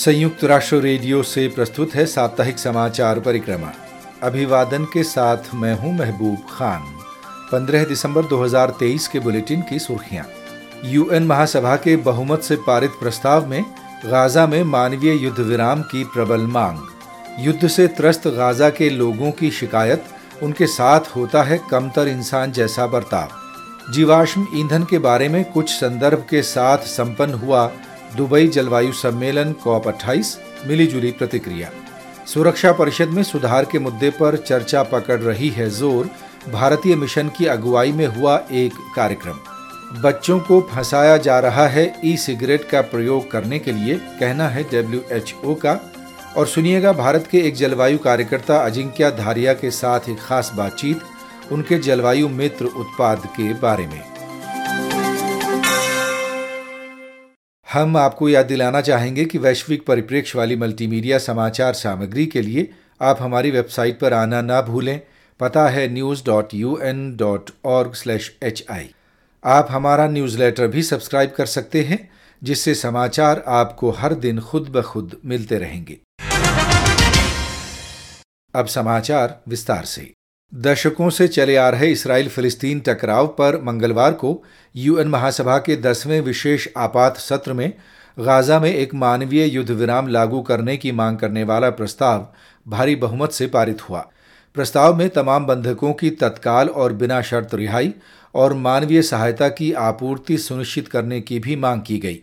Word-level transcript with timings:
संयुक्त 0.00 0.44
राष्ट्र 0.44 0.76
रेडियो 0.76 1.22
से 1.22 1.48
प्रस्तुत 1.48 1.94
है 1.94 2.06
साप्ताहिक 2.06 2.58
समाचार 2.58 3.20
परिक्रमा। 3.20 3.72
अभिवादन 4.22 4.84
के 4.84 5.02
साथ 5.02 5.36
मैं 5.54 5.74
हूँ 5.74 5.92
महबूब 5.98 6.36
खान। 6.50 6.82
15 7.52 7.84
दिसंबर 7.84 8.24
2023 8.24 9.08
के 9.08 9.18
बुलेटिन 9.18 9.62
की 9.62 9.78
सुर्खियाँ। 9.78 10.24
यूएन 10.84 11.22
महासभा 11.22 11.76
के 11.76 11.96
बहुमत 11.96 12.42
से 12.42 12.56
पारित 12.56 12.90
प्रस्ताव 12.90 13.46
में 13.46 13.64
गाजा 14.06 14.46
में 14.46 14.62
मानवीय 14.64 15.24
युद्ध 15.24 15.38
विराम 15.40 15.82
की 15.82 16.04
प्रबल 16.04 16.40
मांग। 16.40 16.78
युद्ध 17.38 17.68
से 17.68 17.86
त्रस्त 17.86 18.28
गाजा 18.28 18.70
के 18.70 18.90
लोगों 18.90 19.30
की 19.30 19.50
शिकायत, 19.50 20.04
उनके 20.42 20.66
साथ 20.66 21.00
होता 21.16 21.42
है 21.42 21.60
कमतर 21.70 22.08
इंसान 22.08 22.52
जैसा 22.52 22.86
बर्ताव। 22.86 23.92
जीवाश्म 23.92 24.46
ईंधन 24.54 24.84
के 24.84 24.98
बारे 24.98 25.28
में 25.28 25.44
कुछ 25.44 25.70
संदर्भ 25.70 26.26
के 26.30 26.42
साथ 26.42 26.78
संपन्न 26.78 27.34
हुआ 27.34 27.72
दुबई 28.16 28.46
जलवायु 28.46 28.92
सम्मेलन 28.92 29.52
कॉप 29.52 29.86
28 29.88 30.36
मिलीजुली 30.66 31.10
प्रतिक्रिया। 31.10 31.70
सुरक्षा 32.26 32.72
परिषद 32.72 33.08
में 33.08 33.22
सुधार 33.22 33.64
के 33.64 33.78
मुद्दे 33.78 34.10
पर 34.10 34.36
चर्चा 34.36 34.82
पकड़ 34.82 35.20
रही 35.20 35.48
है 35.48 35.70
ज़ोर, 35.70 36.10
भारतीय 36.52 36.96
मिशन 36.96 37.28
की 37.28 37.46
अगुवाई 37.46 37.92
में 37.92 38.06
हुआ 38.06 38.36
एक 38.52 38.72
कार्यक्रम। 38.96 39.38
बच्चों 40.02 40.38
को 40.40 40.60
फंसाया 40.72 41.16
जा 41.16 41.38
रहा 41.40 41.66
है 41.68 42.00
ई 42.04 42.16
सिगरेट 42.16 42.64
का 42.64 42.80
प्रयोग 42.80 43.30
करने 43.30 43.58
के 43.58 43.72
लिए, 43.72 43.94
कहना 44.20 44.48
है 44.48 44.62
डब्ल्यू 44.62 45.54
का। 45.54 45.80
और 46.36 46.46
सुनिएगा, 46.46 46.92
भारत 46.92 47.28
के 47.30 47.38
एक 47.38 47.54
जलवायु 47.54 47.98
कार्यकर्ता 47.98 48.58
अजिंक्या 48.58 49.10
धारिया 49.10 49.52
के 49.52 49.70
साथ 49.70 50.08
एक 50.08 50.18
खास 50.20 50.52
बातचीत, 50.56 51.00
उनके 51.52 51.78
जलवायु 51.78 52.28
मित्र 52.28 52.64
उत्पाद 52.64 53.26
के 53.26 53.52
बारे 53.54 53.86
में। 53.86 54.09
हम 57.72 57.96
आपको 57.96 58.28
याद 58.28 58.46
दिलाना 58.46 58.80
चाहेंगे 58.80 59.24
कि 59.24 59.38
वैश्विक 59.38 59.84
परिप्रेक्ष्य 59.86 60.38
वाली 60.38 60.56
मल्टीमीडिया 60.56 61.18
समाचार 61.18 61.74
सामग्री 61.74 62.26
के 62.26 62.42
लिए 62.42 62.70
आप 63.02 63.18
हमारी 63.20 63.50
वेबसाइट 63.50 64.00
पर 64.00 64.12
आना 64.12 64.40
ना 64.42 64.60
भूलें। 64.62 65.00
पता 65.40 65.68
है 65.68 65.86
news 65.88 66.24
dot 66.26 66.54
U 66.54 66.76
N 66.82 67.16
dot 67.16 67.50
org 67.64 67.94
slash 67.94 68.36
H 68.42 68.64
I 68.70 68.90
आप 69.44 69.68
हमारा 69.70 70.08
न्यूज़लेटर 70.08 70.66
भी 70.66 70.82
सब्सक्राइब 70.82 71.30
कर 71.30 71.46
सकते 71.46 71.82
हैं, 71.82 72.10
जिससे 72.42 72.74
समाचार 72.74 73.44
आपको 73.48 73.90
हर 73.90 74.14
दिन 74.14 74.40
खुद 74.40 74.68
ब 74.68 74.82
खुद 74.82 75.16
मिलते 75.24 75.58
रहेंगे। 75.58 75.98
अब 78.54 78.66
समाचार 78.66 79.40
विस्तार 79.48 79.84
से। 79.84 80.12
दशकों 80.52 81.08
से 81.10 81.26
चले 81.28 81.56
आ 81.56 81.68
रहे 81.68 81.90
इसराइल 81.92 82.28
फिलिस्तीन 82.28 82.80
टकराव 82.80 83.26
पर 83.38 83.60
मंगलवार 83.62 84.12
को 84.12 84.42
यूएन 84.74 85.08
महासभा 85.08 85.58
के 85.58 85.76
दसवें 85.76 86.20
विशेष 86.20 86.66
आपात 86.76 87.16
सत्र 87.16 87.52
में 87.52 87.72
गाजा 88.16 88.58
में 88.60 88.70
एक 88.70 88.94
मानवीय 88.94 89.44
युद्ध 89.46 89.70
विराम 89.70 90.08
लागू 90.08 90.40
करने 90.40 90.76
की 90.76 90.92
मांग 90.92 91.18
करने 91.18 91.44
वाला 91.44 91.70
प्रस्ताव 91.70 92.26
भारी 92.66 92.96
बहुमत 92.96 93.32
से 93.32 93.46
पारित 93.46 93.88
हुआ। 93.88 94.00
प्रस्ताव 94.56 94.96
में 94.96 95.08
तमाम 95.08 95.46
बंधकों 95.46 95.92
की 95.92 96.10
तत्काल 96.10 96.68
और 96.68 96.92
बिना 96.92 97.20
शर्त 97.22 97.54
रिहाई 97.54 97.94
और 98.34 98.54
मानवीय 98.54 99.02
सहायता 99.02 99.48
की 99.48 99.72
आपूर्ति 99.72 100.38
सुनिश्चित 100.38 100.88
करने 100.88 101.20
की 101.20 101.38
भी 101.38 101.56
मांग 101.56 101.82
की 101.82 101.98
गई। 101.98 102.20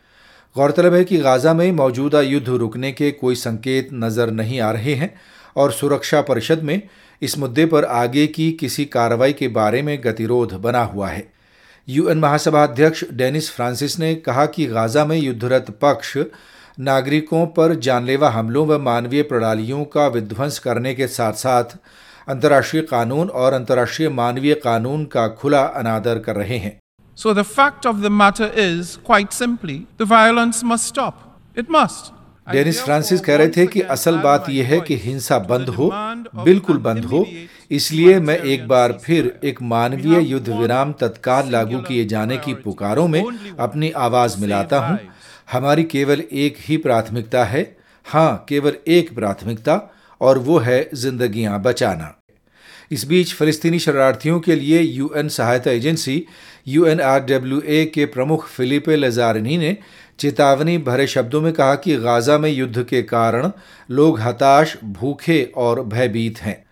गौरतलब 0.56 0.94
है 0.94 1.03
कि 1.03 1.17
गाजा 1.17 1.53
में 1.53 1.72
मौजूदा 1.72 2.22
युद्ध 2.22 2.47
रुकने 2.50 2.91
के 2.91 3.12
कोई 3.12 3.36
संकेत 3.38 3.89
नज़र 3.94 4.31
नहीं 4.31 4.59
आ 4.59 4.72
रहे 4.72 4.94
हैं 4.94 5.14
और 5.56 5.72
सुरक्षा 5.72 6.22
परिषद 6.22 6.64
में 6.64 6.81
इस 7.22 7.38
मुद्दे 7.38 7.66
पर 7.66 7.86
आगे 7.86 8.26
की 8.28 8.52
किसी 8.52 8.86
कार्रवाई 8.86 9.34
के 9.34 9.48
बारे 9.58 9.82
में 9.82 10.00
गतिरोध 10.04 10.54
बना 10.62 10.84
हुआ 10.84 11.10
है 11.10 11.28
यूएन 11.88 12.18
महासभा 12.18 12.64
अध्यक्ष 12.64 13.04
डेनिस 13.12 13.50
फ्रांसिस 13.52 14.00
ने 14.00 14.14
कहा 14.16 14.46
कि 14.46 14.66
गाजा 14.66 15.06
में 15.06 15.18
युद्धरत 15.18 15.70
पक्ष 15.82 16.18
नागरिकों 16.80 17.46
पर 17.48 17.74
जानलेवा 17.80 18.30
हमलों 18.30 18.66
व 18.68 18.78
मानवीय 18.80 19.22
प्रणालियों 19.24 19.84
का 19.86 20.08
विध्वंस 20.08 20.59
करने 20.59 20.94
के 20.94 21.08
साथ 21.08 21.34
साथ 21.34 21.78
अंतर्राष्ट्रीय 22.28 22.81
कानून 22.81 23.30
और 23.30 23.53
अंतर्राष्ट्रीय 23.53 24.09
मानवीय 24.09 24.53
कानून 24.53 25.06
का 25.06 25.28
खुला 25.36 25.62
अनादर 25.75 26.20
कर 26.20 26.36
रहे 26.36 26.58
हैं 26.58 26.78
so 27.18 27.34
the 27.34 27.41
fact 27.41 27.88
of 27.88 27.97
the 27.97 28.12
matter 28.14 28.59
is 28.59 28.97
quite 29.06 29.31
simply, 29.31 29.80
the 29.97 30.06
violence 30.06 30.64
must 30.64 30.94
stop. 30.94 31.25
It 31.56 31.70
must. 31.70 32.16
Dennis 32.47 32.81
Francis 32.81 33.22
कह 33.22 33.35
रहे 33.35 33.47
थे 33.47 33.66
कि 33.68 33.81
असल 33.94 34.18
बात 34.18 34.50
यह 34.50 34.68
है 34.68 34.80
कि 34.81 34.96
हिंसा 34.97 35.38
बंद 35.40 35.69
हो 35.69 35.90
बिल्कुल 36.35 36.78
बंद 36.78 37.06
हो। 37.06 37.25
इसलिए 37.72 38.19
मैं 38.19 38.38
एक 38.38 38.68
बार 38.68 38.91
फिर 39.03 39.34
एक 39.44 39.62
मानवीय 39.62 40.30
युद्ध 40.30 40.47
विराम 40.50 40.94
तत्काल 40.94 41.52
लागू 41.52 41.80
किए 41.80 42.06
जाने 42.06 42.38
की 42.38 42.53
पुकारों 42.63 43.08
में 43.08 43.24
अपनी 43.59 43.91
आवाज़ 44.00 44.40
मिलाता 44.41 44.80
हूँ। 44.80 45.00
हमारी 45.52 45.84
केवल 45.85 46.24
एक 46.34 46.58
ही 46.59 46.78
प्राथमिकता 46.78 47.44
है। 47.46 47.66
हाँ 48.06 48.46
केवल 48.50 48.78
एक 48.88 49.14
प्राथमिकता 49.16 49.81
और 50.22 50.38
वो 50.40 50.58
है 50.59 50.90
जिंदगियाँ 50.94 51.62
बचाना। 51.62 52.14
इस 52.91 53.06
बीच 53.08 53.34
फलस्तीनी 53.34 53.79
शरणार्थियों 53.79 54.40
के 54.40 54.56
लिए 54.56 54.81
यूएन 54.81 55.29
सहायता 55.29 55.72
एजेंसी 55.72 56.24
यूएनआरडब्ल्यूए 56.68 57.84
के 57.85 58.06
प्रमुख 58.06 58.47
फिलिपे 58.47 58.96
लजारनी 58.96 59.58
ने 59.58 59.78
चेतावनी 60.19 60.78
भरे 60.78 61.07
शब्दों 61.07 61.41
में 61.41 61.53
कहा 61.53 61.75
कि 61.75 61.97
गाजा 61.97 62.38
में 62.38 62.50
युद्ध 62.50 62.83
के 62.83 63.01
कारण 63.01 63.51
लोग 63.91 64.19
हताश, 64.19 64.78
भूखे 64.83 65.53
और 65.55 65.83
भयभीत 65.83 66.39
हैं। 66.41 66.66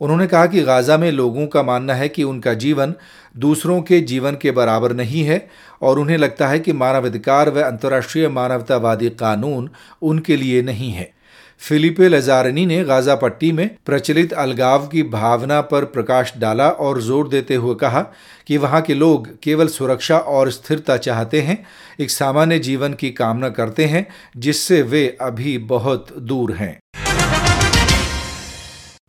उन्होंने 0.00 0.26
कहा 0.26 0.46
कि 0.46 0.62
गाजा 0.62 0.98
में 0.98 1.12
लोगों 1.12 1.46
का 1.46 1.62
मानना 1.62 1.94
है 1.94 2.08
कि 2.08 2.22
उनका 2.22 2.54
जीवन 2.54 2.94
दूसरों 3.36 3.82
के 3.82 4.00
जीवन 4.00 4.36
के 4.42 4.50
बराबर 4.50 4.92
नहीं 4.92 5.22
है 5.22 5.48
और 5.82 5.98
उन्हें 5.98 6.18
लगता 6.18 6.48
है 6.48 6.58
कि 6.58 6.72
मानवाधिकार 6.72 7.50
व 7.50 7.60
अंतर्राष्ट्रीय 7.60 8.28
मानवतावादी 8.28 9.10
कानून 9.10 9.70
उनके 10.02 10.36
लिए 10.36 10.62
नहीं 10.62 10.90
है। 10.90 11.17
फिलिपे 11.60 12.08
लजारनी 12.08 12.66
ने 12.66 12.84
गाजा 12.84 13.14
पट्टी 13.14 13.52
में 13.52 13.70
प्रचलित 13.86 14.32
अलगाव 14.32 14.86
की 14.86 15.02
भावना 15.02 15.60
पर 15.60 15.84
प्रकाश 15.84 16.32
डाला 16.38 16.68
और 16.70 17.00
ज़ोर 17.00 17.28
देते 17.28 17.54
हुए 17.54 17.74
कहा 17.74 18.00
कि 18.46 18.56
वहाँ 18.56 18.82
के 18.82 18.94
लोग 18.94 19.28
केवल 19.42 19.68
सुरक्षा 19.68 20.18
और 20.18 20.50
स्थिरता 20.50 20.96
चाहते 20.96 21.40
हैं, 21.40 21.66
एक 22.00 22.10
सामान्य 22.10 22.58
जीवन 22.58 22.94
की 22.94 23.10
कामना 23.10 23.48
करते 23.48 23.84
हैं, 23.84 24.06
जिससे 24.36 24.82
वे 24.82 25.16
अभी 25.20 25.58
बहुत 25.58 26.18
दूर 26.18 26.52
हैं। 26.52 26.78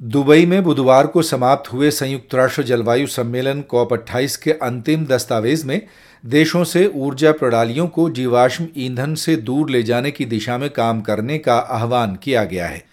दुबई 0.02 0.46
में 0.46 0.64
बुधवार 0.64 1.08
को 1.08 1.22
समाप्त 1.22 1.74
हुए 1.74 1.92
संयुक्त 1.92 2.36
राष्ट्र 2.36 2.64
जलवायु 2.64 3.08
सम्मेलन 3.08 3.62
कॉप 3.62 3.94
28 3.94 4.36
के 4.36 4.52
अंतिम 4.52 5.06
दस्तावेज़ 5.06 5.66
में 5.68 5.88
देशों 6.26 6.64
से 6.64 6.92
ऊर्जा 6.96 7.32
प्रणालियों 7.32 7.88
को 7.88 8.10
जीवाश्म 8.10 8.68
ईंधन 8.78 9.16
से 9.16 9.36
दूर 9.36 9.70
ले 9.70 9.84
जाने 9.84 10.12
की 10.12 10.26
दिशा 10.26 10.58
में 10.58 10.70
काम 10.70 11.02
करने 11.02 11.38
का 11.38 11.56
आह्वान 11.56 12.16
किया 12.16 12.44
गया 12.44 12.68
है। 12.68 12.84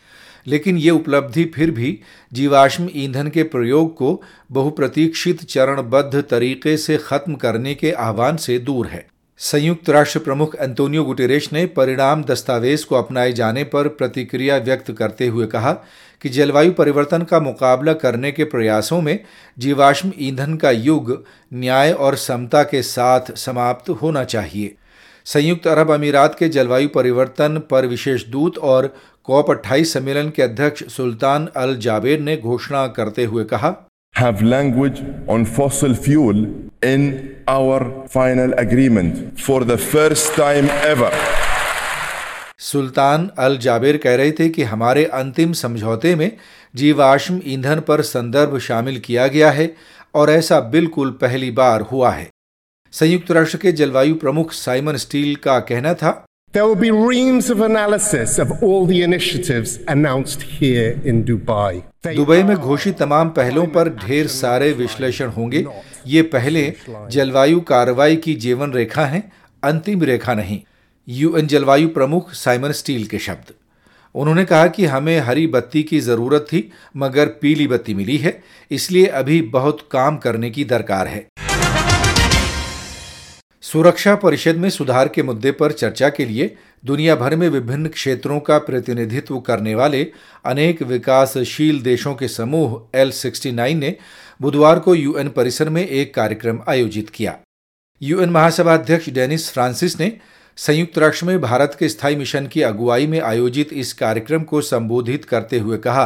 लेकिन 0.47 0.77
ये 0.77 0.91
उपलब्धि 0.91 1.45
फिर 1.45 1.71
भी 1.71 1.99
जीवाश्म 2.33 2.89
ईंधन 2.95 3.29
के 3.29 3.43
प्रयोग 3.43 3.97
को 3.97 4.23
बहुप्रतीक्षित 4.53 5.45
चरणबद्ध 5.45 6.21
तरीके 6.21 6.77
से 6.77 6.97
खत्म 6.97 7.35
करने 7.35 7.75
के 7.75 7.93
आह्वान 7.93 8.37
से 8.37 8.59
दूर 8.59 8.87
है। 8.87 9.07
संयुक्त 9.41 9.89
राष्ट्र 9.91 10.19
प्रमुख 10.19 10.55
एंटोनियो 10.61 11.03
गुटेरेश 11.05 11.53
ने 11.53 11.67
परिणाम 11.67 12.23
दस्तावेज़ 12.25 12.85
को 12.87 12.95
अपनाए 12.95 13.33
जाने 13.33 13.65
पर 13.65 13.89
प्रतिक्रिया 13.89 14.57
व्यक्त 14.57 14.91
करते 14.93 15.27
हुए 15.27 15.47
कहा 15.47 15.73
कि 16.23 16.29
जलवायु 16.29 16.73
परिवर्तन 16.73 17.23
का 17.23 17.41
मुकाबला 17.41 17.93
करने 17.93 18.33
के 18.33 18.45
प्रयासों 18.45 19.01
में 19.01 19.19
जीवाश्म 19.59 20.13
ईंधन 20.19 20.57
का 20.57 20.71
युग, 20.71 21.25
न्याय 21.55 21.93
और 21.93 22.17
समता 22.17 22.63
के 22.63 22.83
साथ 22.83 23.33
समाप्त 23.37 23.91
होना 23.91 24.25
चाहिए। 24.25 24.75
संयुक्त 25.25 25.67
अरब 25.67 25.91
अमीरात 25.91 26.37
के 26.39 26.49
जलवायु 26.49 26.89
परिवर्तन 26.89 27.63
पर 27.71 27.87
विशेष 27.87 28.25
दूत 28.27 28.59
और 28.59 28.95
कॉप 29.25 29.51
28 29.51 29.93
सम्मेलन 29.93 30.31
के 30.31 30.43
अध्यक्ष 30.43 30.85
सुल्तान 30.97 31.49
अल 31.57 31.77
जाबेर 31.77 32.21
ने 32.21 32.37
घोषणा 32.37 32.87
करते 32.87 33.25
हुए 33.25 33.45
कहा, 33.45 33.75
have 34.15 34.43
language 34.43 35.01
on 35.29 35.45
fossil 35.57 35.95
fuel 35.95 36.66
in 36.87 37.03
our 37.49 37.79
final 38.09 38.53
agreement 38.59 39.41
for 39.41 39.65
the 39.65 39.79
first 39.87 40.35
time 40.37 40.69
ever. 40.85 41.11
Sultan 42.59 43.29
Al 43.39 43.57
Jaber 43.63 43.97
कह 44.05 44.15
रहे 44.17 44.31
थे 44.39 44.49
कि 44.49 44.63
हमारे 44.65 45.05
अंतिम 45.15 45.53
समझौते 45.63 46.15
में 46.17 46.31
जीवाश्म 46.75 47.41
ईंधन 47.47 47.81
पर 47.89 48.03
संदर्भ 48.03 48.59
शामिल 48.69 48.99
किया 49.01 49.27
गया 49.35 49.51
है 49.51 49.71
और 50.15 50.31
ऐसा 50.31 50.61
बिल्कुल 50.75 51.11
पहली 51.23 51.51
बार 51.59 51.81
हुआ 51.93 52.11
है 52.11 52.29
संयुक्त 52.93 53.31
राष्ट्र 53.39 53.59
के 53.59 53.73
जलवायु 53.81 54.15
प्रमुख 54.15 54.53
साइमन 54.53 54.97
स्टील 55.07 55.35
का 55.45 55.59
कहना 55.71 55.95
था 56.03 56.23
There 56.55 56.67
will 56.67 56.81
be 56.81 56.91
reams 56.91 57.49
of 57.51 57.61
analysis 57.61 58.39
of 58.39 58.53
all 58.63 58.87
the 58.87 59.03
initiatives 59.03 59.73
announced 59.89 60.43
here 60.53 60.93
in 61.05 61.23
Dubai. 61.25 61.83
Dubai 62.07 62.43
में 62.43 62.57
घोषित 62.57 62.97
तमाम 62.99 63.31
पहलों 63.39 63.67
पर 63.75 63.89
ढेर 64.05 64.27
सारे 64.35 64.73
विश्लेषण 64.73 65.29
होंगे 65.31 65.65
ये 66.07 66.23
पहले 66.25 66.73
जलवायु 67.11 67.61
कार्रवाई 67.61 68.17
की 68.17 68.35
जीवन 68.35 68.73
रेखा 68.73 69.05
है, 69.07 69.23
अंतिम 69.63 70.03
रेखा 70.03 70.35
नहीं। 70.35 70.61
यूएन 71.09 71.47
जलवायु 71.47 71.89
प्रमुख 71.89 72.33
साइमन 72.33 72.73
स्टील 72.73 73.07
के 73.07 73.19
शब्द। 73.19 73.53
उन्होंने 74.15 74.45
कहा 74.45 74.67
कि 74.67 74.85
हमें 74.85 75.19
हरी 75.21 75.47
बत्ती 75.47 75.83
की 75.83 76.01
ज़रूरत 76.01 76.47
थी, 76.53 76.71
मगर 76.97 77.27
पीली 77.43 77.67
बत्ती 77.67 77.95
मिली 77.95 78.17
है, 78.17 78.43
इसलिए 78.71 79.07
अभी 79.07 79.41
बहुत 79.43 79.89
काम 79.91 80.17
करने 80.17 80.51
की 80.51 80.65
दरकार 80.65 81.07
है। 81.07 81.27
सुरक्षा 83.63 84.15
परिषद 84.15 84.57
में 84.57 84.69
सुधार 84.71 85.09
के 85.09 85.23
मुद्दे 85.23 85.51
पर 85.51 85.73
चर्चा 85.73 86.09
के 86.09 86.25
लिए 86.25 86.55
दुनिया 86.85 87.15
भर 87.17 87.35
में 87.37 87.49
विभिन्न 87.49 87.89
क्षेत्रों 87.89 88.39
का 88.41 88.59
प्रतिनिधित्व 88.59 89.39
करने 89.41 89.75
वाले 89.75 90.03
अनेक 90.45 90.83
विकासशील 90.83 91.81
देशों 91.81 92.15
के 92.15 92.29
समूह 92.29 92.99
एल 92.99 93.11
सिक्सटी 93.11 93.53
नाइन 93.53 93.79
ने 93.79 93.95
बुधवार 94.41 94.79
को 94.79 94.95
यूएन 94.95 95.29
परिसर 95.29 95.69
में 95.69 95.87
एक 95.87 96.15
कार्यक्रम 96.15 96.61
आयोजित 96.69 97.11
किया। 97.11 97.37
यूएन 98.01 98.31
महासभा 98.31 98.75
अध्यक्ष 98.75 99.09
डेनिस 99.11 99.51
फ्रांसिस 99.53 99.99
ने 100.01 100.17
संयुक्त 100.59 100.97
राष्ट्र 100.99 101.27
में 101.27 101.41
भारत 101.41 101.77
के 101.79 101.89
स्थायी 101.89 102.17
मिशन 102.17 102.47
की 102.47 102.63
अगुवाई 102.63 103.07
में 103.07 103.21
आयोजित 103.21 103.73
इस 103.73 103.93
कार्यक्रम 103.93 104.43
को 104.43 104.61
संबोधित 104.63 105.25
करते 105.25 105.59
हुए 105.59 105.79
कहा 105.79 106.05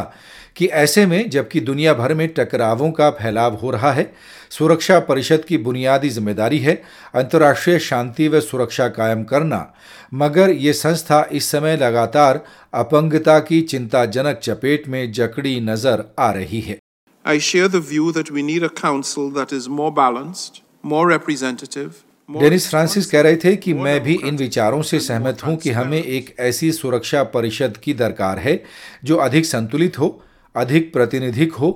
कि 0.57 0.65
ऐसे 0.67 1.05
में 1.05 1.29
जबकि 1.29 1.59
दुनिया 1.61 1.93
भर 1.93 2.13
में 2.13 2.27
टकरावों 2.29 2.91
का 2.91 3.09
फैलाव 3.11 3.55
हो 3.55 3.71
रहा 3.71 3.91
है, 3.91 4.11
सुरक्षा 4.51 4.99
परिषद 4.99 5.45
की 5.45 5.57
बुनियादी 5.59 6.09
ज़िम्मेदारी 6.09 6.59
है 6.59 6.73
अंतर्राष्ट्रीय 7.15 7.79
शांति 7.79 8.27
व 8.27 8.39
सुरक्षा 8.41 8.87
कायम 8.89 9.23
करना, 9.23 9.73
मगर 10.13 10.49
ये 10.49 10.73
संस्था 10.73 11.25
इस 11.31 11.49
समय 11.51 11.77
लगातार 11.77 12.43
अपंगता 12.73 13.39
की 13.39 13.61
चिंताजनक 13.63 14.39
चपेट 14.39 14.87
में 14.87 15.11
जकड़ी 15.11 15.59
नज़र 15.61 16.03
आ 16.19 16.31
रही 16.31 16.61
है। 16.61 16.77
I 17.25 17.37
share 17.37 17.67
the 17.67 17.79
view 17.79 18.11
that 18.11 18.31
we 18.31 18.41
need 18.41 18.63
a 18.63 18.69
council 18.69 19.29
that 19.29 19.51
is 19.53 19.69
more 19.69 19.91
balanced, 19.93 20.61
more 20.83 21.07
representative, 21.07 21.91
Dennis 22.29 22.69
Francis 22.69 23.05
कह 23.11 23.21
रहे 23.21 23.35
थे 23.35 23.55
कि 23.55 23.73
मैं 23.73 23.99
भी 24.03 24.13
इन 24.27 24.37
विचारों 24.37 24.81
से 24.81 24.99
सहमत 24.99 25.43
हूँ 25.45 25.55
कि 25.57 25.71
हमें 25.71 26.03
एक 26.03 26.33
ऐसी 26.39 26.71
सुरक्षा 26.71 27.23
परिषद 27.23 27.77
की 27.77 27.93
दरकार 27.93 28.39
है 28.39 28.63
जो 29.03 29.15
अधिक 29.15 29.45
संतुलित 29.45 29.99
हो 29.99 30.07
अधिक 30.55 30.91
प्रतिनिधिक 30.93 31.53
हो 31.53 31.69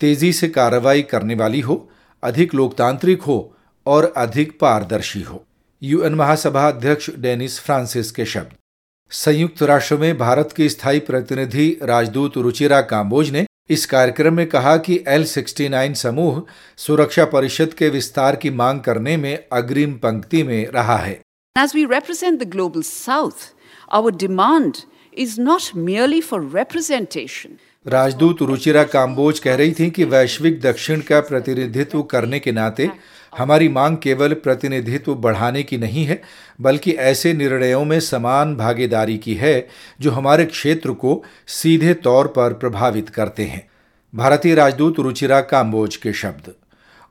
तेज़ी 0.00 0.32
से 0.32 0.48
कार्रवाई 0.48 1.02
करने 1.02 1.34
वाली 1.34 1.60
हो 1.60 1.76
अधिक 2.22 2.54
लोकतांत्रिक 2.54 3.22
हो 3.22 3.38
और 3.86 4.12
अधिक 4.16 4.58
पारदर्शी 4.60 5.22
हो। 5.22 5.44
यूएन 5.82 6.14
महासभा 6.14 6.68
अध्यक्ष 6.68 7.10
डेनिस 7.18 7.58
फ्रांसिस 7.60 8.10
के 8.10 8.24
शब्द। 8.26 8.54
संयुक्त 9.10 9.62
राष्ट्र 9.62 9.96
में 9.96 10.16
भारत 10.18 10.54
के 10.56 10.68
स्थायी 10.68 11.00
प्रतिनिधि 11.00 11.68
राजदूत 11.82 12.36
रुचिरा 12.36 12.80
काम्बोज 12.80 13.30
ने 13.30 13.46
इस 13.70 13.84
कार्यक्रम 13.86 14.34
में 14.34 14.46
कहा 14.48 14.76
कि 14.86 15.02
एल 15.08 15.24
सिक्सटी 15.26 15.68
नाइन 15.68 15.94
समूह 15.94 16.42
सुरक्षा 16.78 17.24
परिषद 17.32 17.72
के 17.78 17.88
विस्तार 17.88 18.36
की 18.36 18.50
मांग 18.60 18.80
करने 18.80 19.16
में 19.16 19.36
अग्रिम 19.52 19.94
पंक्ति 20.02 20.42
में 20.42 20.66
रहा 20.74 20.96
है 20.98 21.20
As 21.56 21.72
we 21.74 21.84
represent 21.90 22.38
the 22.38 22.48
global 22.54 22.82
south, 22.86 23.44
our 23.98 24.10
demand 24.22 24.80
is 25.16 25.38
not 25.40 25.68
merely 25.88 26.20
for 26.20 26.40
representation. 26.56 27.56
राजदूत 27.86 28.42
रुचिरा 28.42 28.82
काम्बोज 28.92 29.38
कह 29.38 29.54
रही 29.56 29.72
थी 29.72 29.88
कि 29.90 30.04
वैश्विक 30.04 30.60
दक्षिण 30.60 31.00
का 31.10 31.20
प्रतिनिधित्व 31.28 32.02
करने 32.12 32.38
के 32.38 32.52
नाते 32.52 32.88
हमारी 33.38 33.68
मांग 33.68 33.96
केवल 33.96 34.32
प्रतिनिधित्व 34.34 35.14
बढ़ाने 35.14 35.62
की 35.62 35.78
नहीं 35.78 36.04
है, 36.04 36.22
बल्कि 36.60 36.90
ऐसे 36.90 37.32
निर्णयों 37.32 37.84
में 37.84 38.00
समान 38.00 38.56
भागीदारी 38.56 39.18
की 39.18 39.34
है, 39.34 39.68
जो 40.00 40.10
हमारे 40.10 40.44
क्षेत्र 40.44 40.90
को 40.90 41.24
सीधे 41.46 41.94
तौर 41.94 42.26
पर 42.26 42.52
प्रभावित 42.52 43.08
करते 43.08 43.44
हैं। 43.44 43.68
भारतीय 44.14 44.54
राजदूत 44.54 44.98
रुचिरा 44.98 45.40
काम्बोज 45.40 45.96
के 45.96 46.12
शब्द। 46.12 46.52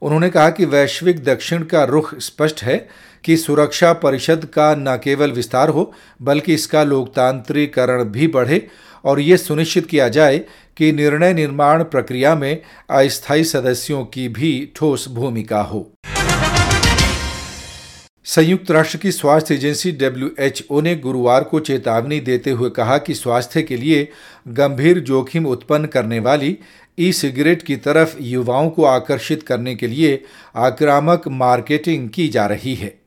उन्होंने 0.02 0.30
कहा 0.30 0.50
कि 0.50 0.66
वैश्विक 0.66 1.24
दक्षिण 1.24 1.64
का 1.64 1.84
रुख 1.84 2.20
स्पष्ट 2.20 2.64
है 2.64 2.90
कि 3.24 3.38
सुरक्षा 3.38 3.94
परिषद 3.94 4.46
का 4.46 4.76
न 4.76 5.00
केवल 5.04 5.32
विस्तार 5.32 5.70
हो, 5.70 5.94
बल्कि 6.22 6.54
इसका 6.54 6.84
लोकतांत्रिकरण 6.84 8.04
भी 8.04 8.28
बढ़े, 8.28 8.68
और 9.06 9.20
ये 9.20 9.38
सुनिश्चित 9.38 9.86
किया 9.86 10.10
जाए 10.10 10.42
कि 10.78 10.92
निर्णय 10.92 11.34
निर्माण 11.34 11.84
प्रक्रिया 11.84 12.36
में 12.36 12.62
अस्थायी 12.90 13.44
सदस्यों 13.44 14.06
की 14.06 14.28
भी 14.30 14.72
ठोस 14.76 15.08
भूमिका 15.10 15.62
हो। 15.62 15.92
संयुक्त 18.26 18.72
राष्ट्र 18.72 18.98
की 18.98 19.12
स्वास्थ्य 19.12 19.56
एजेंसी 19.56 19.92
डब्ल्यूएचओ 19.92 20.82
ने 20.82 20.96
गुरुवार 20.96 21.44
को 21.44 21.60
चेतावनी 21.60 22.20
देते 22.20 22.52
हुए 22.52 22.70
कहा 22.70 22.98
कि 22.98 23.14
स्वास्थ्य 23.14 23.62
के 23.62 23.78
लिए 23.78 24.08
गंभीर 24.48 25.00
जोखिम 25.00 25.46
उत्पन्न 25.46 25.86
करने 25.86 26.20
वाली 26.20 26.58
ई 27.00 27.12
सिगरेट 27.14 27.62
की 27.62 27.76
तरफ़ 27.76 28.16
युवाओं 28.22 28.70
को 28.70 28.84
आकर्षित 28.84 29.44
करने 29.44 29.76
के 29.76 29.88
लिए 29.88 30.24
आक्रामक 30.56 31.28
मार्केटिंग 31.28 32.10
की 32.10 32.28
जा 32.28 32.46
रही 32.46 32.76
है। 32.76 33.05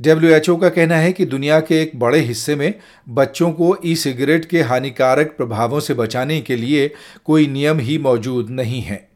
डब्ल्यूएचओ 0.00 0.56
का 0.56 0.68
कहना 0.68 0.96
है 0.96 1.12
कि 1.12 1.24
दुनिया 1.24 1.60
के 1.60 1.80
एक 1.82 1.92
बड़े 1.96 2.18
हिस्से 2.20 2.54
में 2.56 2.74
बच्चों 3.08 3.50
को 3.52 3.76
ई 3.86 3.94
सिगरेट 3.96 4.44
के 4.44 4.62
हानिकारक 4.62 5.34
प्रभावों 5.36 5.80
से 5.80 5.94
बचाने 5.94 6.40
के 6.40 6.56
लिए 6.56 6.90
कोई 7.24 7.46
नियम 7.46 7.78
ही 7.78 7.98
मौजूद 7.98 8.50
नहीं 8.50 8.82
है। 8.82 9.08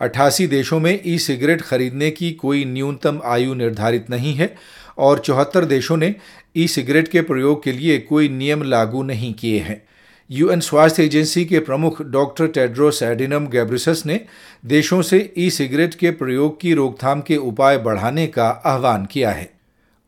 अट्ठासी 0.00 0.46
देशों 0.46 0.80
में 0.80 1.00
ई 1.06 1.18
सिगरेट 1.18 1.62
खरीदने 1.62 2.10
की 2.10 2.32
कोई 2.32 2.64
न्यूनतम 2.64 3.20
आयु 3.24 3.54
निर्धारित 3.54 4.10
नहीं 4.10 4.34
है 4.34 4.54
और 4.98 5.18
चौहत्तर 5.18 5.64
देशों 5.64 5.96
ने 5.96 6.14
ई 6.56 6.66
सिगरेट 6.68 7.08
के 7.08 7.20
प्रयोग 7.20 7.62
के 7.64 7.72
लिए 7.72 7.98
कोई 7.98 8.28
नियम 8.28 8.62
लागू 8.62 9.02
नहीं 9.02 9.34
किए 9.34 9.58
हैं। 9.58 9.82
यूएन 10.30 10.60
स्वास्थ्य 10.60 11.04
एजेंसी 11.04 11.44
के 11.44 11.58
प्रमुख 11.58 12.02
डॉक्टर 12.02 12.46
टेड्रोस 12.46 13.02
एडिनम 13.02 13.46
गैब्रिसस 13.46 14.02
ने 14.06 14.20
देशों 14.66 15.02
से 15.02 15.32
ई 15.38 15.50
सिगरेट 15.50 15.94
के 15.94 16.10
प्रयोग 16.10 16.60
की 16.60 16.74
रोकथाम 16.74 17.20
के 17.20 17.36
उपाय 17.36 17.78
बढ़ाने 17.78 18.26
का 18.26 18.48
आह्वान 18.66 19.06
किया 19.06 19.30
है। 19.30 19.53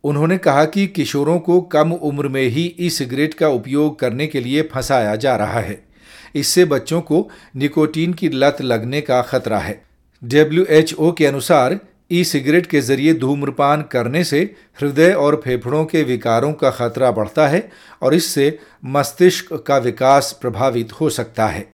उन्होंने 0.05 0.39
कहा 0.39 0.65
कि 0.65 0.87
किशोरों 0.87 1.39
को 1.39 1.61
कम 1.61 1.93
उम्र 1.93 2.29
में 2.29 2.43
ही 2.43 2.65
ई 2.81 2.91
सिगरेट 2.91 3.35
का 3.35 3.49
उपयोग 3.49 3.99
करने 3.99 4.27
के 4.27 4.41
लिए 4.41 4.63
फंसाया 4.63 5.17
जा 5.17 5.37
रहा 5.37 5.61
है। 5.61 5.81
इससे 6.35 6.65
बच्चों 6.65 7.01
को 7.01 7.29
निकोटीन 7.57 8.13
की 8.13 8.29
लत 8.29 8.63
लगने 8.63 9.01
का 9.01 9.21
खतरा 9.23 9.59
है। 9.59 9.81
डब्ल्यू 10.23 11.13
के 11.13 11.27
अनुसार, 11.27 11.79
ई 12.13 12.25
सिगरेट 12.25 12.67
के 12.67 12.81
ज़रिए 12.81 13.15
धूम्रपान 13.15 13.83
करने 13.83 14.25
से 14.25 14.41
हृदय 14.81 15.13
और 15.13 15.41
फेफड़ों 15.45 15.85
के 15.85 16.03
विकारों 16.03 16.53
का 16.53 16.71
खतरा 16.71 17.11
बढ़ता 17.11 17.49
है 17.49 17.69
और 18.03 18.15
इससे 18.15 18.59
मस्तिष्क 18.85 19.53
का 19.67 19.79
विकास 19.79 20.39
प्रभावित 20.41 20.93
हो 20.93 21.11
सकता 21.11 21.47
है। 21.47 21.67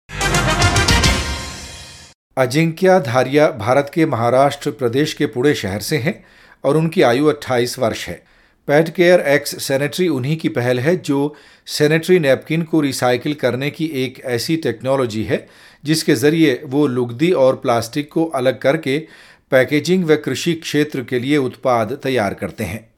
अजिंक्या 2.37 2.99
धारिया 2.99 3.51
भारत 3.51 3.91
के 3.95 4.07
महाराष्ट्र 4.07 4.71
प्रदेश 4.71 5.15
के 5.15 5.27
पुणे 5.27 5.55
शहर 5.55 5.81
से 5.81 5.97
हैं। 5.97 6.23
और 6.65 6.77
उनकी 6.77 7.03
आयु 7.03 7.27
28 7.27 7.79
वर्ष 7.79 8.09
है। 8.09 8.23
पैड 8.67 8.91
केयर 8.91 9.21
एक्स 9.21 9.65
सैनिटरी 9.65 10.09
उन्हीं 10.09 10.37
की 10.37 10.49
पहल 10.49 10.81
है 10.81 10.97
जो 10.97 11.37
सैनिटरी 11.67 12.19
नैपकिन 12.19 12.63
को 12.63 12.81
रिसाइकिल 12.81 13.35
करने 13.35 13.71
की 13.71 13.87
एक 13.87 14.23
ऐसी 14.25 14.57
टेक्नोलॉजी 14.57 15.25
है, 15.25 15.49
जिसके 15.85 16.15
ज़रिए 16.15 16.63
वो 16.65 16.87
लुगदी 16.87 17.33
और 17.33 17.57
प्लास्टिक 17.57 18.13
को 18.13 18.25
अलग 18.25 18.59
करके 18.59 18.99
पैकेजिंग 19.51 20.05
व 20.05 20.17
कृषि 20.17 20.55
क्षेत्र 20.55 21.05
के 21.05 21.19
लिए 21.19 21.37
उत्पाद 21.37 22.01
तैयार 22.03 22.35
करते 22.35 22.65
हैं। 22.65 22.91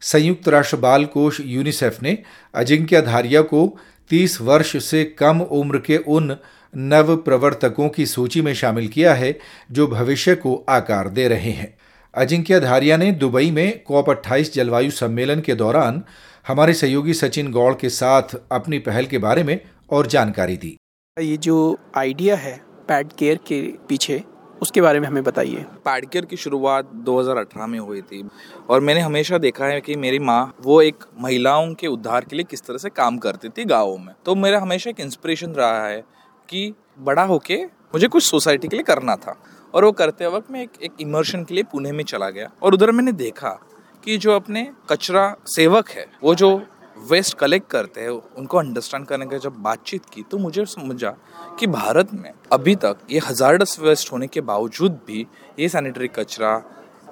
संयुक्त 0.00 0.48
राष्ट्र 0.48 0.76
बाल 0.76 1.04
कोष 1.04 1.40
यूनिसेफ 1.44 2.02
ने 2.02 2.18
अजिंक्य 2.54 3.02
धारिया 3.02 3.42
को 3.42 3.78
30 4.10 4.40
वर्ष 4.40 4.84
से 4.84 5.04
कम 5.04 5.40
उम्र 5.40 5.78
के 5.78 5.96
उन 5.96 6.36
नव 6.76 7.16
प्रवर्तकों 7.16 7.88
की 7.88 8.06
सूची 8.06 8.42
में 8.42 8.54
शामिल 8.54 8.88
किया 8.88 9.14
है, 9.14 9.38
जो 9.72 9.86
भविष्य 9.86 10.34
को 10.34 10.66
आकार 10.68 11.08
दे 11.08 11.28
रहे 11.28 11.50
हैं। 11.50 11.79
अजिंक्य 12.14 12.58
धारिया 12.60 12.96
ने 12.96 13.10
दुबई 13.12 13.50
में 13.50 13.82
कॉप 13.84 14.08
28 14.10 14.52
जलवायु 14.52 14.90
सम्मेलन 14.90 15.40
के 15.40 15.54
दौरान 15.54 16.02
हमारे 16.48 16.72
सहयोगी 16.74 17.14
सचिन 17.14 17.50
गौड़ 17.52 17.74
के 17.74 17.88
साथ 17.88 18.34
अपनी 18.52 18.78
पहल 18.78 19.06
के 19.06 19.18
बारे 19.18 19.44
में 19.44 19.60
और 19.90 20.06
जानकारी 20.06 20.56
दी। 20.56 20.76
ये 21.16 21.36
जो 21.36 21.78
आइडिया 21.96 22.36
है 22.36 22.56
पैड 22.88 23.12
केयर 23.12 23.36
के 23.46 23.60
पीछे 23.88 24.22
उसके 24.62 24.80
बारे 24.80 25.00
में 25.00 25.06
हमें 25.08 25.22
बताइए। 25.24 25.64
पैड 25.84 26.08
केयर 26.10 26.24
की 26.24 26.36
शुरुआत 26.36 26.90
2018 27.04 27.66
में 27.66 27.78
हुई 27.78 28.02
थी 28.02 28.28
और 28.70 28.80
मैंने 28.80 29.00
हमेशा 29.00 29.38
देखा 29.38 29.66
है 29.66 29.80
कि 29.80 29.96
मेरी 29.96 30.18
माँ 30.18 30.42
वो 30.62 30.80
एक 30.82 31.04
महिलाओं 31.20 31.72
के 31.74 31.86
उद्धार 31.86 32.24
के 32.24 32.36
लिए 32.36 32.44
किस 32.50 32.62
तरह 32.62 32.78
से 32.78 32.90
काम 32.90 33.18
करती 33.18 33.48
थी 33.48 33.64
गाँवों 33.64 33.98
में। 33.98 34.14
तो 34.26 34.34
मेरा 34.34 34.60
हमेशा 34.60 34.90
एक 34.90 35.00
इंस्पिरेशन 35.00 35.52
रहा 35.52 35.86
है 35.86 36.02
कि 36.48 36.72
बड़ा 36.98 37.22
होके 37.22 37.64
मुझे 37.64 38.08
कुछ 38.08 38.24
सोसाइटी 38.24 38.68
के 38.68 38.76
लिए 38.76 38.84
करना 38.84 39.16
था। 39.16 39.40
और 39.74 39.84
वो 39.84 39.92
करते 39.92 40.26
वक्त 40.26 40.50
मैं 40.50 40.62
एक 40.62 40.82
एक 40.82 40.92
इमर्शन 41.00 41.44
के 41.44 41.54
लिए 41.54 41.64
पुणे 41.72 41.92
में 41.92 42.04
चला 42.04 42.30
गया। 42.30 42.50
और 42.62 42.74
उधर 42.74 42.90
मैंने 42.90 43.12
देखा 43.14 43.58
कि 44.04 44.16
जो 44.18 44.32
अपने 44.32 44.70
कचरा 44.90 45.34
सेवक 45.46 45.88
है, 45.88 46.06
वो 46.22 46.34
जो 46.34 46.56
वेस्ट 47.04 47.36
कलेक्ट 47.38 47.68
करते 47.70 48.00
हैं, 48.00 48.08
उनको 48.08 48.58
अंडरस्टैंड 48.58 49.06
करने 49.06 49.26
का 49.26 49.38
जब 49.38 49.56
बातचीत 49.62 50.04
की 50.04 50.22
तो 50.22 50.38
मुझे 50.38 50.64
समझा 50.66 51.10
कि 51.58 51.66
भारत 51.66 52.12
में 52.14 52.32
अभी 52.52 52.74
तक 52.76 52.98
ये 53.10 53.20
हजारडस 53.20 53.78
वेस्ट 53.80 54.12
होने 54.12 54.26
के 54.26 54.40
बावजूद 54.42 54.98
भी 55.06 55.26
ये 55.58 55.68
सैनिटरी 55.68 56.08
कचरा 56.08 56.56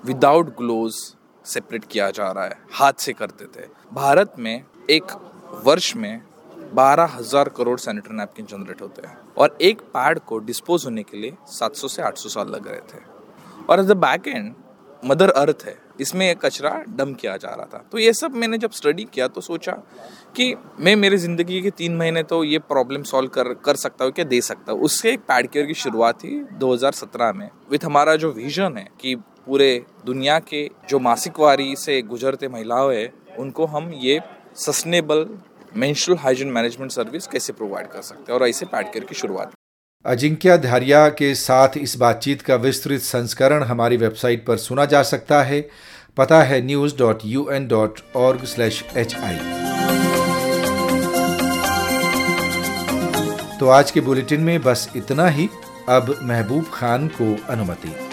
विदाउट 0.04 0.56
ग्लोव 0.56 0.88
सेपरेट 1.44 1.84
किया 1.84 2.10
जा 2.10 2.30
रहा 2.30 2.44
है, 2.44 2.58
हाथ 2.72 2.92
से 2.92 3.12
करते 3.12 3.44
थे। 3.46 3.66
भारत 3.92 4.34
में 4.38 4.64
एक 4.90 5.12
वर्ष 5.64 5.94
में 5.96 6.20
बारह 6.74 7.04
हज़ार 7.12 7.48
करोड़ 7.48 7.78
सैनिटरी 7.80 8.16
नैपकिन 8.16 8.46
जनरेट 8.46 8.80
होते 8.82 9.06
हैं। 9.06 9.18
और 9.38 9.56
एक 9.62 9.80
पैड 9.90 10.18
को 10.20 10.38
डिस्पोज 10.40 10.84
होने 10.84 11.02
के 11.02 11.16
लिए 11.16 11.36
700 11.50 11.88
से 11.88 12.02
800 12.02 12.28
साल 12.28 12.48
लग 12.48 12.68
रहे 12.68 12.80
थे। 12.90 13.04
और 13.64 13.80
at 13.80 13.86
the 13.86 13.96
back 13.98 14.28
end 14.28 14.54
mother 15.02 15.30
earth 15.32 15.64
है। 15.66 15.76
इसमें 16.00 16.34
कचरा 16.36 16.70
डम 16.88 17.12
किया 17.14 17.36
जा 17.36 17.48
रहा 17.48 17.66
था। 17.66 17.78
तो 17.92 17.98
ये 17.98 18.12
सब 18.12 18.34
मैंने 18.34 18.58
जब 18.58 18.70
स्टडी 18.72 19.04
किया 19.04 19.28
तो 19.28 19.40
सोचा 19.40 19.72
कि 20.36 20.54
मैं 20.80 20.94
मेरी 20.96 21.16
ज़िंदगी 21.16 21.60
के 21.62 21.70
तीन 21.72 21.96
महीने 21.96 22.22
तो 22.24 22.42
ये 22.44 22.58
प्रॉब्लम 22.64 23.02
सॉल्व 23.04 23.28
कर 23.28 23.52
कर 23.56 23.76
सकता 23.76 24.04
हूँ, 24.04 24.12
क्या 24.12 24.24
दे 24.24 24.40
सकता 24.42 24.72
हूँ? 24.72 24.80
उससे 24.80 25.12
एक 25.12 25.20
पैड 25.22 25.50
केयर 25.50 25.66
की 25.66 25.74
शुरुआत 25.76 26.18
थी 26.20 26.42
2017 26.54 27.32
में 27.32 27.48
विथ 27.70 27.84
हमारा 27.84 28.16
जो 28.16 28.32
विजन 28.32 28.76
है 28.76 28.88
कि 29.00 29.14
पूरे 29.46 29.84
दुनिया 30.06 30.38
के 30.40 30.68
जो 30.88 30.98
मासिकवारी 31.00 31.74
से 31.76 32.00
गुजरते 32.04 32.48
महिलाओं 32.48 32.92
है, 32.94 33.12
उनको 33.38 33.66
हम 33.66 33.92
ये 33.94 34.20
sustainable 34.56 35.24
menstrual 35.76 36.20
hygiene 36.20 36.48
management 36.48 36.92
service 36.92 37.26
कैसे 37.26 37.52
प्रोवाइड 37.52 37.86
कर 37.86 38.02
सकते 38.02 38.32
हैं? 38.32 38.38
और 38.40 38.48
ऐसे 38.48 38.66
पैड 38.66 38.86
केयर 38.86 39.04
की 39.04 39.14
शुरुआत 39.14 39.52
अजिंक्य 40.04 40.58
धारिया 40.58 41.08
के 41.08 41.34
साथ 41.34 41.76
इस 41.76 41.96
बातचीत 41.96 42.42
का 42.42 42.54
विस्तृत 42.54 43.00
संस्करण 43.00 43.62
हमारी 43.62 43.96
वेबसाइट 43.96 44.46
पर 44.46 44.56
सुना 44.56 44.84
जा 44.84 45.02
सकता 45.02 45.42
है। 45.42 45.60
पता 46.16 46.42
है 46.42 46.60
news 46.66 46.96
dot 46.96 47.18
U 47.24 47.48
N 47.50 47.68
dot 47.68 48.00
org 48.16 48.44
slash 48.44 48.84
H 48.96 49.14
I 49.14 49.38
तो 53.60 53.68
आज 53.68 53.90
के 53.90 54.00
बुलेटिन 54.00 54.40
में 54.40 54.60
बस 54.62 54.88
इतना 54.96 55.26
ही। 55.28 55.48
अब 55.88 56.18
महबूब 56.22 56.70
खान 56.74 57.08
को 57.08 57.36
अनुमति। 57.48 58.07